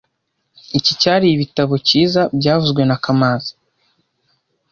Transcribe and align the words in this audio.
Iki 0.79 0.93
cyari 1.01 1.25
ibitabo 1.31 1.73
cyiza 1.87 2.21
byavuzwe 2.39 2.81
na 2.85 2.97
kamanzi 3.03 3.51